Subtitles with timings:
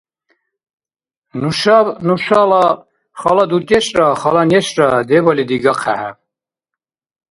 [1.41, 2.65] Нушаб нушала
[3.21, 6.11] хала дудешра хала нешра дебали дигахъехӀе